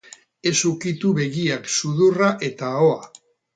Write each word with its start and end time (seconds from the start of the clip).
Ez 0.51 0.53
ukitu 0.69 1.11
begiak, 1.19 1.71
sudurra 1.77 2.33
eta 2.51 2.75
ahoa. 2.81 3.01